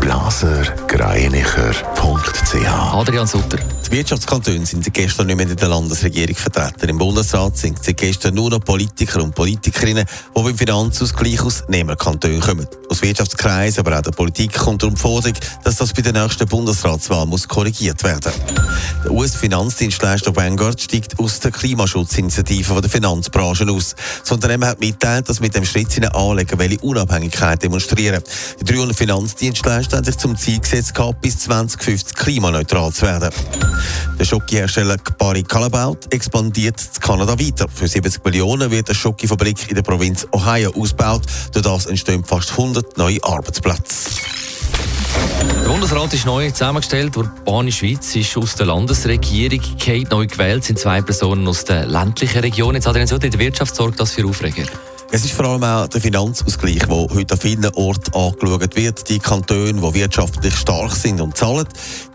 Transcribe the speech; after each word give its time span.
blasergreinicher.ch 0.00 2.92
Adrian 2.92 3.26
Sutter. 3.26 3.58
Die 3.86 3.92
Wirtschaftskantone 3.92 4.66
sind 4.66 4.84
seit 4.84 4.94
gestern 4.94 5.26
nicht 5.26 5.36
mehr 5.36 5.48
in 5.48 5.56
der 5.56 5.68
Landesregierung 5.68 6.34
vertreten. 6.34 6.88
Im 6.88 6.98
Bundesrat 6.98 7.56
sind 7.56 7.82
seit 7.82 7.96
gestern 7.96 8.34
nur 8.34 8.50
noch 8.50 8.60
Politiker 8.60 9.22
und 9.22 9.34
Politikerinnen, 9.34 10.06
die 10.36 10.42
beim 10.42 10.56
Finanzausgleich 10.56 11.42
aus 11.42 11.64
Nehmerkantonen 11.68 12.40
kommen. 12.40 12.66
Aus 12.92 13.00
Wirtschaftskreisen, 13.00 13.86
aber 13.86 13.96
auch 13.96 14.02
der 14.02 14.10
Politik 14.10 14.52
kommt 14.52 14.82
darum 14.82 14.98
Forderung, 14.98 15.32
dass 15.64 15.76
das 15.76 15.94
bei 15.94 16.02
der 16.02 16.12
nächsten 16.12 16.46
Bundesratswahl 16.46 17.24
muss 17.24 17.48
korrigiert 17.48 18.04
werden 18.04 18.30
Der 19.02 19.10
US-Finanzdienstleister 19.10 20.36
Vanguard 20.36 20.78
steigt 20.78 21.18
aus 21.18 21.40
der 21.40 21.52
Klimaschutzinitiative 21.52 22.82
der 22.82 22.90
Finanzbranche 22.90 23.66
aus. 23.70 23.94
Das 24.20 24.30
Unternehmen 24.30 24.66
hat 24.68 24.80
mitteilt, 24.80 25.26
dass 25.26 25.40
mit 25.40 25.54
dem 25.54 25.64
Schritt 25.64 25.90
seine 25.90 26.14
Anleger 26.14 26.58
welche 26.58 26.80
Unabhängigkeit 26.80 27.62
demonstrieren. 27.62 28.22
Die 28.60 28.64
300 28.64 28.94
Finanzdienstleister 28.94 29.96
haben 29.96 30.04
sich 30.04 30.18
zum 30.18 30.36
Ziel 30.36 30.60
gesetzt, 30.60 30.92
bis 31.22 31.38
2050 31.38 32.14
klimaneutral 32.14 32.92
zu 32.92 33.06
werden. 33.06 33.30
Der 34.18 34.24
Schokihersteller 34.26 34.98
Barry 35.18 35.42
Callebaut 35.42 36.12
expandiert 36.12 36.76
in 36.94 37.00
Kanada 37.00 37.38
weiter. 37.38 37.66
Für 37.74 37.88
70 37.88 38.22
Millionen 38.24 38.70
wird 38.70 38.88
eine 38.88 38.94
Schokifabrik 38.94 39.68
in 39.70 39.76
der 39.76 39.82
Provinz 39.82 40.26
Ohio 40.32 40.72
ausgebaut. 40.74 41.22
Durch 41.52 41.64
das 41.64 41.86
entstehen 41.86 42.22
fast 42.22 42.50
100 42.52 42.81
neue 42.96 43.22
Arbeitsplätze. 43.22 44.10
Der 45.40 45.68
Bundesrat 45.68 46.12
ist 46.14 46.26
neu 46.26 46.50
zusammengestellt. 46.50 47.14
Die 47.14 47.20
Urbane 47.20 47.72
Schweiz 47.72 48.14
ist 48.16 48.36
aus 48.36 48.54
der 48.54 48.66
Landesregierung 48.66 49.60
Kate 49.78 50.08
neu 50.10 50.26
gewählt. 50.26 50.64
sind 50.64 50.78
zwei 50.78 51.00
Personen 51.02 51.46
aus 51.48 51.64
der 51.64 51.86
ländlichen 51.86 52.40
Region. 52.40 52.74
Jetzt 52.74 52.86
hat 52.86 52.96
er 52.96 53.06
so 53.06 53.18
der 53.18 53.32
Wirtschaft 53.38 53.74
sorgt 53.74 54.00
das 54.00 54.12
für 54.12 54.26
Aufreger. 54.26 54.64
Es 55.14 55.26
ist 55.26 55.34
vor 55.34 55.44
allem 55.44 55.62
auch 55.62 55.88
der 55.88 56.00
Finanzausgleich, 56.00 56.86
der 56.86 56.96
heute 56.96 57.34
an 57.34 57.38
vielen 57.38 57.66
Orten 57.74 58.14
angeschaut 58.14 58.74
wird. 58.76 59.10
Die 59.10 59.18
Kantone, 59.18 59.74
die 59.74 59.94
wirtschaftlich 59.94 60.56
stark 60.56 60.96
sind 60.96 61.20
und 61.20 61.36
zahlen, 61.36 61.68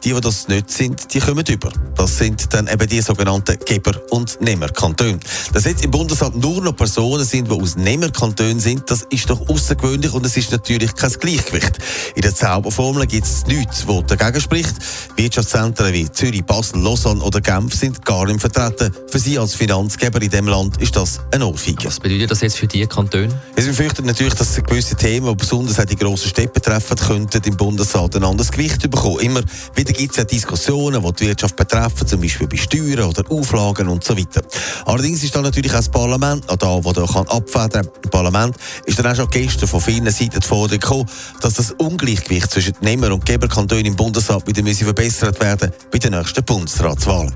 die, 0.03 0.13
die 0.13 0.19
das 0.19 0.47
nicht 0.47 0.71
sind, 0.71 1.13
die 1.13 1.19
kommen 1.19 1.45
über. 1.47 1.71
Das 1.95 2.17
sind 2.17 2.51
dann 2.55 2.65
eben 2.65 2.87
die 2.87 3.01
sogenannten 3.01 3.55
Geber- 3.63 4.01
und 4.09 4.41
Nehmerkantone. 4.41 5.19
Dass 5.53 5.65
jetzt 5.65 5.85
im 5.85 5.91
Bundesrat 5.91 6.35
nur 6.35 6.59
noch 6.63 6.75
Personen 6.75 7.23
sind, 7.23 7.51
die 7.51 7.61
aus 7.61 7.75
Nehmerkantonen 7.75 8.59
sind, 8.59 8.89
das 8.89 9.03
ist 9.11 9.29
doch 9.29 9.47
außergewöhnlich 9.47 10.13
und 10.13 10.25
es 10.25 10.35
ist 10.35 10.51
natürlich 10.51 10.95
kein 10.95 11.11
Gleichgewicht. 11.11 11.77
In 12.15 12.23
der 12.23 12.33
Zauberformel 12.33 13.05
gibt 13.05 13.27
es 13.27 13.45
nichts, 13.45 13.87
was 13.87 14.07
dagegen 14.07 14.41
spricht. 14.41 14.75
Wirtschaftszentren 15.15 15.93
wie 15.93 16.11
Zürich, 16.11 16.43
Basel, 16.43 16.81
Lausanne 16.81 17.21
oder 17.21 17.41
Genf 17.41 17.75
sind 17.75 18.03
gar 18.03 18.25
nicht 18.25 18.41
vertreten. 18.41 18.91
Für 19.11 19.19
Sie 19.19 19.37
als 19.37 19.53
Finanzgeber 19.53 20.19
in 20.19 20.31
diesem 20.31 20.47
Land 20.47 20.81
ist 20.81 20.95
das 20.95 21.19
ein 21.31 21.43
Ohrfeige. 21.43 21.85
Was 21.85 21.99
bedeutet 21.99 22.31
das 22.31 22.41
jetzt 22.41 22.57
für 22.57 22.65
die 22.65 22.86
Kantone? 22.87 23.29
Es 23.55 23.65
befürchtet 23.65 24.05
natürlich, 24.05 24.33
dass 24.35 24.55
gewisse 24.55 24.95
Themen, 24.95 25.27
die 25.27 25.35
besonders 25.35 25.85
die 25.85 25.95
grossen 25.95 26.29
Städte 26.29 26.49
betreffen, 26.49 26.95
könnten 26.97 27.41
im 27.43 27.57
Bundesrat 27.57 28.15
ein 28.15 28.23
anderes 28.23 28.51
Gewicht 28.51 28.81
bekommen. 28.89 29.19
Immer 29.19 29.41
wieder 29.75 29.93
gibt 29.93 30.11
es 30.11 30.17
ja 30.17 30.23
Diskussionen, 30.23 31.01
die 31.01 31.13
die 31.13 31.27
Wirtschaft 31.27 31.55
betreffen, 31.55 32.07
zum 32.07 32.21
Beispiel 32.21 32.47
bei 32.47 32.57
Steuern 32.57 33.09
oder 33.09 33.23
Auflagen 33.29 33.87
und 33.87 34.03
so 34.03 34.17
weiter. 34.17 34.41
Allerdings 34.85 35.23
ist 35.23 35.35
dann 35.35 35.43
natürlich 35.43 35.71
auch 35.71 35.77
das 35.77 35.89
Parlament 35.89 36.47
noch 36.47 36.57
da, 36.57 36.79
das 36.79 36.93
da 36.93 37.03
abfedern 37.03 37.69
kann. 37.69 37.91
Im 38.03 38.09
Parlament 38.09 38.55
ist 38.85 38.99
dann 38.99 39.07
auch 39.07 39.15
schon 39.15 39.29
gestern 39.29 39.67
von 39.67 39.81
vielen 39.81 40.09
Seiten 40.11 40.39
die 40.39 40.47
Forderung 40.47 40.79
gekommen, 40.79 41.09
dass 41.41 41.55
das 41.55 41.71
Ungleichgewicht 41.71 42.51
zwischen 42.51 42.73
Nehmer- 42.81 43.13
und 43.13 43.25
Geberkantonen 43.25 43.85
im 43.85 43.95
Bundesrat 43.95 44.47
wieder 44.47 44.63
verbessert 44.73 45.39
werden 45.39 45.71
bei 45.91 45.97
den 45.97 46.13
nächsten 46.13 46.43
Bundesratswahlen. 46.43 47.35